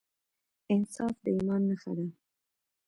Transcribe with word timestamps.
انصاف 0.73 1.13
د 1.23 1.25
ایمان 1.35 1.61
نښه 1.69 1.91
ده. 1.97 2.07